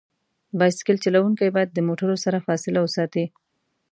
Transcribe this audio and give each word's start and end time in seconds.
بایسکل 0.59 0.97
چلونکي 1.03 1.47
باید 1.55 1.69
د 1.73 1.79
موټرو 1.87 2.15
سره 2.25 2.43
فاصله 2.47 2.79
وساتي. 2.81 3.25